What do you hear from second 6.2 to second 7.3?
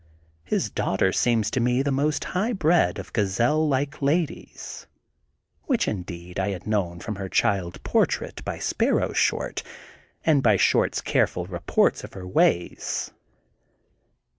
I had known from her